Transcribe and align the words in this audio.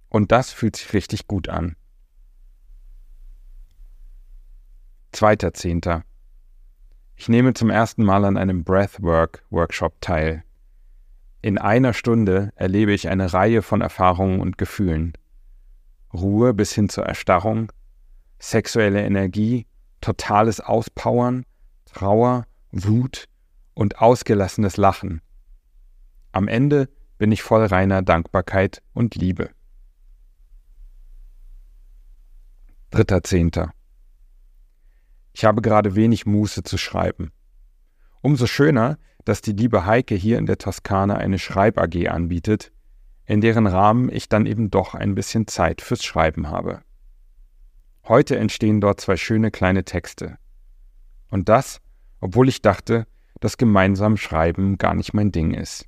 Und 0.08 0.32
das 0.32 0.52
fühlt 0.52 0.76
sich 0.76 0.92
richtig 0.92 1.26
gut 1.26 1.48
an. 1.48 1.76
2.10. 5.14 6.02
Ich 7.16 7.28
nehme 7.28 7.54
zum 7.54 7.70
ersten 7.70 8.04
Mal 8.04 8.24
an 8.24 8.36
einem 8.36 8.62
Breathwork-Workshop 8.62 10.00
teil. 10.00 10.44
In 11.40 11.58
einer 11.58 11.94
Stunde 11.94 12.52
erlebe 12.56 12.92
ich 12.92 13.08
eine 13.08 13.32
Reihe 13.32 13.62
von 13.62 13.80
Erfahrungen 13.80 14.40
und 14.40 14.58
Gefühlen. 14.58 15.14
Ruhe 16.12 16.54
bis 16.54 16.72
hin 16.72 16.88
zur 16.88 17.04
Erstarrung, 17.04 17.72
sexuelle 18.38 19.04
Energie, 19.04 19.66
totales 20.00 20.60
Auspowern, 20.60 21.44
Trauer, 21.84 22.46
Wut 22.70 23.28
und 23.74 24.00
ausgelassenes 24.00 24.76
Lachen. 24.76 25.20
Am 26.32 26.48
Ende 26.48 26.88
bin 27.18 27.32
ich 27.32 27.42
voll 27.42 27.64
reiner 27.64 28.02
Dankbarkeit 28.02 28.82
und 28.92 29.14
Liebe. 29.14 29.50
3.10. 32.92 33.70
Ich 35.32 35.44
habe 35.44 35.62
gerade 35.62 35.94
wenig 35.94 36.26
Muße 36.26 36.62
zu 36.62 36.78
schreiben. 36.78 37.32
Umso 38.22 38.46
schöner, 38.46 38.98
dass 39.24 39.40
die 39.40 39.52
liebe 39.52 39.84
Heike 39.84 40.14
hier 40.14 40.38
in 40.38 40.46
der 40.46 40.58
Toskana 40.58 41.16
eine 41.16 41.38
Schreib-AG 41.38 42.08
anbietet, 42.08 42.72
in 43.28 43.42
deren 43.42 43.66
Rahmen 43.66 44.10
ich 44.10 44.30
dann 44.30 44.46
eben 44.46 44.70
doch 44.70 44.94
ein 44.94 45.14
bisschen 45.14 45.46
Zeit 45.46 45.82
fürs 45.82 46.02
Schreiben 46.02 46.48
habe. 46.48 46.80
Heute 48.04 48.38
entstehen 48.38 48.80
dort 48.80 49.02
zwei 49.02 49.18
schöne 49.18 49.50
kleine 49.50 49.84
Texte. 49.84 50.38
Und 51.30 51.50
das, 51.50 51.82
obwohl 52.20 52.48
ich 52.48 52.62
dachte, 52.62 53.06
dass 53.38 53.58
gemeinsam 53.58 54.16
Schreiben 54.16 54.78
gar 54.78 54.94
nicht 54.94 55.12
mein 55.12 55.30
Ding 55.30 55.52
ist. 55.52 55.84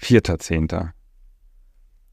4.10. 0.00 0.92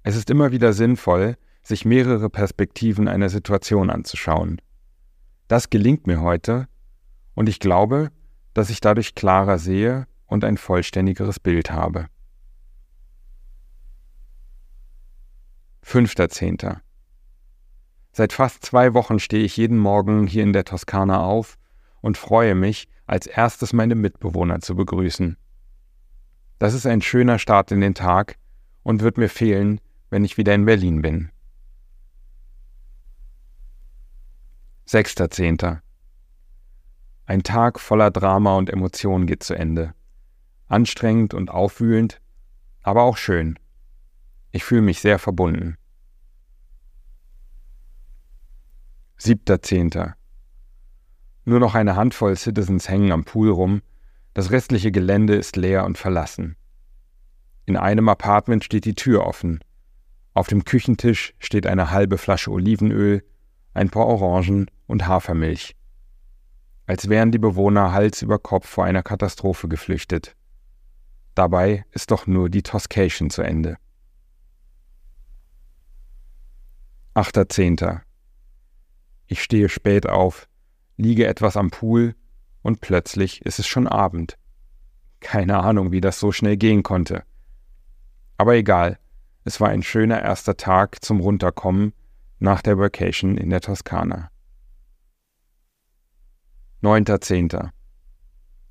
Es 0.03 0.17
ist 0.17 0.29
immer 0.29 0.51
wieder 0.51 0.73
sinnvoll, 0.73 1.37
sich 1.63 1.85
mehrere 1.85 2.29
Perspektiven 2.29 3.07
einer 3.07 3.29
Situation 3.29 3.89
anzuschauen. 3.89 4.61
Das 5.47 5.69
gelingt 5.69 6.05
mir 6.05 6.19
heute 6.19 6.67
und 7.33 7.47
ich 7.47 7.61
glaube, 7.61 8.11
dass 8.53 8.69
ich 8.69 8.81
dadurch 8.81 9.15
klarer 9.15 9.57
sehe 9.57 10.05
und 10.25 10.43
ein 10.43 10.57
vollständigeres 10.57 11.39
Bild 11.39 11.71
habe. 11.71 12.07
5.10. 15.85 16.79
Seit 18.11 18.33
fast 18.33 18.65
zwei 18.65 18.93
Wochen 18.93 19.19
stehe 19.19 19.43
ich 19.43 19.57
jeden 19.57 19.77
Morgen 19.77 20.27
hier 20.27 20.43
in 20.43 20.53
der 20.53 20.65
Toskana 20.65 21.23
auf 21.23 21.57
und 22.01 22.17
freue 22.17 22.55
mich, 22.55 22.87
als 23.05 23.27
erstes 23.27 23.73
meine 23.73 23.95
Mitbewohner 23.95 24.59
zu 24.59 24.75
begrüßen. 24.75 25.37
Das 26.59 26.73
ist 26.73 26.85
ein 26.85 27.01
schöner 27.01 27.39
Start 27.39 27.71
in 27.71 27.81
den 27.81 27.95
Tag 27.95 28.37
und 28.83 29.01
wird 29.01 29.17
mir 29.17 29.29
fehlen, 29.29 29.79
wenn 30.09 30.23
ich 30.23 30.37
wieder 30.37 30.53
in 30.53 30.65
Berlin 30.65 31.01
bin. 31.01 31.31
6.10. 34.87 35.79
Ein 37.25 37.43
Tag 37.43 37.79
voller 37.79 38.11
Drama 38.11 38.57
und 38.57 38.69
Emotionen 38.69 39.25
geht 39.25 39.41
zu 39.41 39.53
Ende. 39.53 39.93
Anstrengend 40.67 41.33
und 41.33 41.49
aufwühlend, 41.49 42.21
aber 42.83 43.03
auch 43.03 43.15
schön. 43.15 43.57
Ich 44.51 44.63
fühle 44.63 44.81
mich 44.81 44.99
sehr 44.99 45.17
verbunden. 45.19 45.77
7.10. 49.19 50.13
Nur 51.45 51.59
noch 51.59 51.75
eine 51.75 51.95
Handvoll 51.95 52.35
Citizens 52.35 52.89
hängen 52.89 53.11
am 53.11 53.23
Pool 53.23 53.49
rum, 53.49 53.81
das 54.33 54.51
restliche 54.51 54.91
Gelände 54.91 55.35
ist 55.35 55.55
leer 55.55 55.85
und 55.85 55.97
verlassen. 55.97 56.55
In 57.65 57.77
einem 57.77 58.09
Apartment 58.09 58.63
steht 58.63 58.85
die 58.85 58.95
Tür 58.95 59.25
offen. 59.25 59.59
Auf 60.33 60.47
dem 60.47 60.65
Küchentisch 60.65 61.33
steht 61.39 61.67
eine 61.67 61.91
halbe 61.91 62.17
Flasche 62.17 62.51
Olivenöl, 62.51 63.23
ein 63.73 63.89
paar 63.89 64.07
Orangen 64.07 64.69
und 64.87 65.07
Hafermilch. 65.07 65.75
Als 66.87 67.09
wären 67.09 67.31
die 67.31 67.39
Bewohner 67.39 67.91
Hals 67.91 68.21
über 68.21 68.39
Kopf 68.39 68.67
vor 68.67 68.85
einer 68.85 69.03
Katastrophe 69.03 69.67
geflüchtet. 69.67 70.35
Dabei 71.35 71.85
ist 71.91 72.11
doch 72.11 72.27
nur 72.27 72.49
die 72.49 72.63
Toscation 72.63 73.29
zu 73.29 73.41
Ende. 73.41 73.77
8.10. 77.13 77.99
Ich 79.27 79.43
stehe 79.43 79.67
spät 79.67 80.07
auf, 80.07 80.47
liege 80.95 81.27
etwas 81.27 81.57
am 81.57 81.69
Pool 81.69 82.15
und 82.61 82.79
plötzlich 82.79 83.45
ist 83.45 83.59
es 83.59 83.67
schon 83.67 83.85
Abend. 83.85 84.37
Keine 85.19 85.59
Ahnung, 85.59 85.91
wie 85.91 85.99
das 85.99 86.21
so 86.21 86.31
schnell 86.31 86.55
gehen 86.55 86.83
konnte. 86.83 87.23
Aber 88.37 88.55
egal, 88.55 88.97
es 89.43 89.59
war 89.59 89.67
ein 89.67 89.83
schöner 89.83 90.21
erster 90.21 90.55
Tag 90.55 91.03
zum 91.03 91.19
Runterkommen 91.19 91.91
nach 92.39 92.61
der 92.61 92.77
Vacation 92.77 93.37
in 93.37 93.49
der 93.49 93.59
Toskana. 93.59 94.31
9.10. 96.81 97.71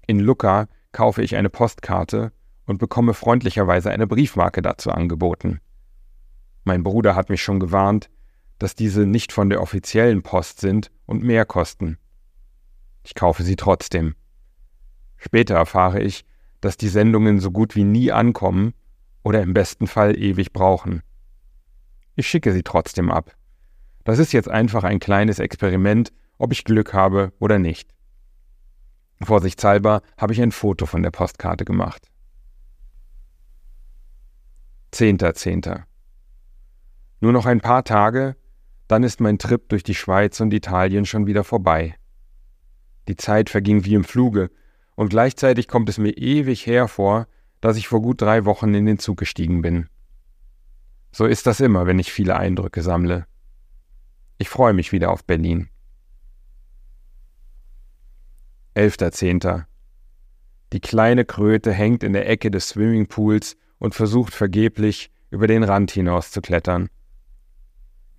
In 0.06 0.18
Lucca 0.18 0.66
kaufe 0.92 1.22
ich 1.22 1.36
eine 1.36 1.50
Postkarte 1.50 2.32
und 2.64 2.78
bekomme 2.78 3.12
freundlicherweise 3.12 3.90
eine 3.90 4.06
Briefmarke 4.06 4.62
dazu 4.62 4.90
angeboten. 4.90 5.60
Mein 6.64 6.82
Bruder 6.82 7.14
hat 7.14 7.28
mich 7.28 7.42
schon 7.42 7.60
gewarnt, 7.60 8.08
dass 8.60 8.74
diese 8.76 9.06
nicht 9.06 9.32
von 9.32 9.48
der 9.48 9.62
offiziellen 9.62 10.22
Post 10.22 10.60
sind 10.60 10.92
und 11.06 11.24
mehr 11.24 11.46
kosten. 11.46 11.98
Ich 13.02 13.14
kaufe 13.14 13.42
sie 13.42 13.56
trotzdem. 13.56 14.14
Später 15.16 15.56
erfahre 15.56 16.00
ich, 16.00 16.24
dass 16.60 16.76
die 16.76 16.88
Sendungen 16.88 17.40
so 17.40 17.50
gut 17.50 17.74
wie 17.74 17.84
nie 17.84 18.12
ankommen 18.12 18.74
oder 19.22 19.42
im 19.42 19.54
besten 19.54 19.86
Fall 19.86 20.16
ewig 20.16 20.52
brauchen. 20.52 21.02
Ich 22.16 22.28
schicke 22.28 22.52
sie 22.52 22.62
trotzdem 22.62 23.10
ab. 23.10 23.34
Das 24.04 24.18
ist 24.18 24.32
jetzt 24.32 24.48
einfach 24.48 24.84
ein 24.84 25.00
kleines 25.00 25.38
Experiment, 25.38 26.12
ob 26.36 26.52
ich 26.52 26.64
Glück 26.64 26.92
habe 26.92 27.32
oder 27.38 27.58
nicht. 27.58 27.94
Vorsichtshalber 29.22 30.02
habe 30.18 30.34
ich 30.34 30.42
ein 30.42 30.52
Foto 30.52 30.84
von 30.84 31.02
der 31.02 31.10
Postkarte 31.10 31.64
gemacht. 31.64 32.08
10.10. 34.92 35.64
.10. 35.64 35.82
Nur 37.20 37.32
noch 37.32 37.46
ein 37.46 37.60
paar 37.60 37.84
Tage, 37.84 38.36
dann 38.90 39.04
ist 39.04 39.20
mein 39.20 39.38
Trip 39.38 39.68
durch 39.68 39.84
die 39.84 39.94
Schweiz 39.94 40.40
und 40.40 40.52
Italien 40.52 41.06
schon 41.06 41.28
wieder 41.28 41.44
vorbei. 41.44 41.94
Die 43.06 43.14
Zeit 43.14 43.48
verging 43.48 43.84
wie 43.84 43.94
im 43.94 44.02
Fluge, 44.02 44.50
und 44.96 45.10
gleichzeitig 45.10 45.68
kommt 45.68 45.88
es 45.88 45.98
mir 45.98 46.10
ewig 46.10 46.66
her 46.66 46.88
vor, 46.88 47.28
dass 47.60 47.76
ich 47.76 47.86
vor 47.86 48.02
gut 48.02 48.20
drei 48.20 48.44
Wochen 48.46 48.74
in 48.74 48.86
den 48.86 48.98
Zug 48.98 49.18
gestiegen 49.18 49.62
bin. 49.62 49.88
So 51.12 51.24
ist 51.24 51.46
das 51.46 51.60
immer, 51.60 51.86
wenn 51.86 52.00
ich 52.00 52.12
viele 52.12 52.36
Eindrücke 52.36 52.82
sammle. 52.82 53.26
Ich 54.38 54.48
freue 54.48 54.72
mich 54.72 54.90
wieder 54.90 55.12
auf 55.12 55.24
Berlin. 55.24 55.68
11.10. 58.74 59.66
Die 60.72 60.80
kleine 60.80 61.24
Kröte 61.24 61.72
hängt 61.72 62.02
in 62.02 62.12
der 62.12 62.28
Ecke 62.28 62.50
des 62.50 62.70
Swimmingpools 62.70 63.56
und 63.78 63.94
versucht 63.94 64.34
vergeblich, 64.34 65.12
über 65.30 65.46
den 65.46 65.62
Rand 65.62 65.92
hinaus 65.92 66.32
zu 66.32 66.40
klettern. 66.40 66.90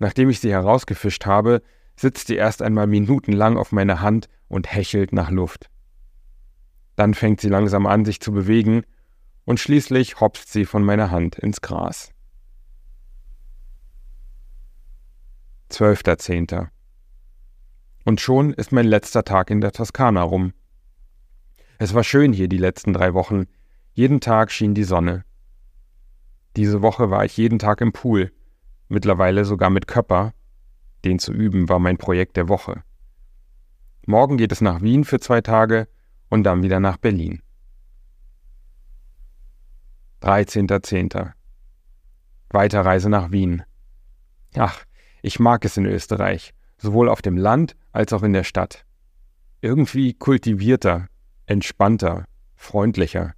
Nachdem 0.02 0.30
ich 0.30 0.40
sie 0.40 0.50
herausgefischt 0.50 1.26
habe, 1.26 1.62
sitzt 1.94 2.26
sie 2.26 2.34
erst 2.34 2.60
einmal 2.60 2.88
minutenlang 2.88 3.56
auf 3.56 3.70
meiner 3.70 4.00
Hand 4.00 4.28
und 4.48 4.66
hechelt 4.66 5.12
nach 5.12 5.30
Luft. 5.30 5.70
Dann 6.96 7.14
fängt 7.14 7.40
sie 7.40 7.48
langsam 7.48 7.86
an, 7.86 8.04
sich 8.04 8.18
zu 8.18 8.32
bewegen, 8.32 8.82
und 9.44 9.60
schließlich 9.60 10.18
hopst 10.18 10.52
sie 10.52 10.64
von 10.64 10.82
meiner 10.82 11.12
Hand 11.12 11.38
ins 11.38 11.60
Gras. 11.60 12.10
12.10. 15.70 16.66
Und 18.04 18.20
schon 18.20 18.52
ist 18.54 18.72
mein 18.72 18.86
letzter 18.86 19.22
Tag 19.22 19.50
in 19.50 19.60
der 19.60 19.70
Toskana 19.70 20.22
rum. 20.22 20.52
Es 21.78 21.94
war 21.94 22.02
schön 22.02 22.32
hier 22.32 22.48
die 22.48 22.58
letzten 22.58 22.92
drei 22.92 23.14
Wochen. 23.14 23.44
Jeden 23.92 24.20
Tag 24.20 24.50
schien 24.50 24.74
die 24.74 24.82
Sonne. 24.82 25.24
Diese 26.56 26.82
Woche 26.82 27.08
war 27.10 27.24
ich 27.24 27.36
jeden 27.36 27.60
Tag 27.60 27.80
im 27.80 27.92
Pool 27.92 28.32
mittlerweile 28.92 29.44
sogar 29.44 29.70
mit 29.70 29.86
Köpper. 29.86 30.32
Den 31.04 31.18
zu 31.18 31.32
üben 31.32 31.68
war 31.68 31.78
mein 31.78 31.98
Projekt 31.98 32.36
der 32.36 32.48
Woche. 32.48 32.84
Morgen 34.06 34.36
geht 34.36 34.52
es 34.52 34.60
nach 34.60 34.82
Wien 34.82 35.04
für 35.04 35.18
zwei 35.18 35.40
Tage 35.40 35.88
und 36.28 36.44
dann 36.44 36.62
wieder 36.62 36.78
nach 36.78 36.98
Berlin. 36.98 37.42
13.10. 40.22 41.32
Weiterreise 42.50 43.08
nach 43.08 43.32
Wien. 43.32 43.62
Ach, 44.54 44.84
ich 45.22 45.40
mag 45.40 45.64
es 45.64 45.76
in 45.76 45.86
Österreich, 45.86 46.52
sowohl 46.78 47.08
auf 47.08 47.22
dem 47.22 47.36
Land 47.36 47.76
als 47.92 48.12
auch 48.12 48.22
in 48.22 48.32
der 48.32 48.44
Stadt. 48.44 48.84
Irgendwie 49.60 50.14
kultivierter, 50.14 51.08
entspannter, 51.46 52.26
freundlicher. 52.54 53.34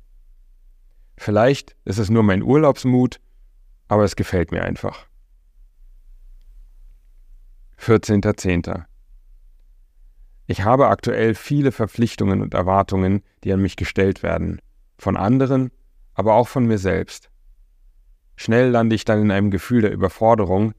Vielleicht 1.17 1.77
ist 1.85 1.99
es 1.99 2.11
nur 2.11 2.23
mein 2.23 2.43
Urlaubsmut, 2.43 3.21
aber 3.89 4.05
es 4.05 4.17
gefällt 4.17 4.51
mir 4.51 4.63
einfach. 4.63 5.07
14.10. 7.85 8.85
Ich 10.47 10.65
habe 10.65 10.89
aktuell 10.89 11.35
viele 11.35 11.71
Verpflichtungen 11.71 12.41
und 12.41 12.55
Erwartungen, 12.55 13.23
die 13.45 13.53
an 13.53 13.61
mich 13.61 13.77
gestellt 13.77 14.23
werden, 14.23 14.63
von 14.97 15.19
anderen, 15.19 15.71
aber 16.15 16.33
auch 16.33 16.49
von 16.49 16.65
mir 16.65 16.79
selbst. 16.79 17.29
Schnell 18.37 18.71
lande 18.71 18.95
ich 18.95 19.05
dann 19.05 19.21
in 19.21 19.31
einem 19.31 19.51
Gefühl 19.51 19.83
der 19.83 19.93
Überforderung, 19.93 20.73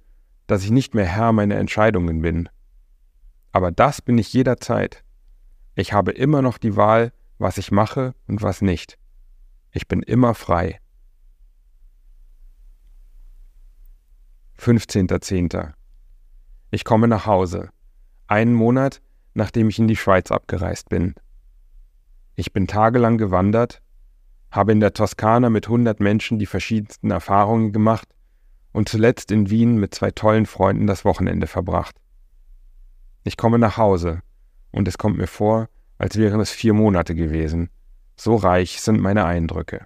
dass 0.47 0.63
ich 0.63 0.71
nicht 0.71 0.95
mehr 0.95 1.05
Herr 1.05 1.31
meiner 1.31 1.57
Entscheidungen 1.57 2.23
bin. 2.23 2.49
Aber 3.51 3.71
das 3.71 4.01
bin 4.01 4.17
ich 4.17 4.33
jederzeit. 4.33 5.03
Ich 5.75 5.93
habe 5.93 6.11
immer 6.11 6.41
noch 6.41 6.57
die 6.57 6.75
Wahl, 6.75 7.13
was 7.37 7.59
ich 7.59 7.71
mache 7.71 8.15
und 8.25 8.41
was 8.41 8.63
nicht. 8.63 8.97
Ich 9.69 9.87
bin 9.87 10.01
immer 10.01 10.33
frei. 10.33 10.79
15.10. 14.57 15.75
Ich 16.75 16.83
komme 16.83 17.07
nach 17.07 17.25
Hause. 17.25 17.69
Einen 18.27 18.53
Monat, 18.53 19.01
nachdem 19.33 19.69
ich 19.69 19.79
in 19.79 19.87
die 19.87 19.95
Schweiz 19.95 20.29
abgereist 20.29 20.89
bin. 20.89 21.15
Ich 22.35 22.51
bin 22.51 22.67
tagelang 22.67 23.17
gewandert, 23.17 23.81
habe 24.51 24.73
in 24.73 24.81
der 24.81 24.91
Toskana 24.91 25.49
mit 25.49 25.69
hundert 25.69 26.01
Menschen 26.01 26.37
die 26.37 26.45
verschiedensten 26.45 27.11
Erfahrungen 27.11 27.71
gemacht 27.71 28.09
und 28.73 28.89
zuletzt 28.89 29.31
in 29.31 29.49
Wien 29.49 29.77
mit 29.77 29.95
zwei 29.95 30.11
tollen 30.11 30.45
Freunden 30.45 30.85
das 30.85 31.05
Wochenende 31.05 31.47
verbracht. 31.47 31.95
Ich 33.23 33.37
komme 33.37 33.57
nach 33.57 33.77
Hause 33.77 34.19
und 34.73 34.85
es 34.89 34.97
kommt 34.97 35.17
mir 35.17 35.27
vor, 35.27 35.69
als 35.97 36.17
wären 36.17 36.41
es 36.41 36.51
vier 36.51 36.73
Monate 36.73 37.15
gewesen. 37.15 37.69
So 38.17 38.35
reich 38.35 38.81
sind 38.81 38.99
meine 38.99 39.23
Eindrücke. 39.23 39.85